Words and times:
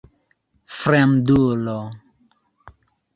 fremdulo 0.77 1.77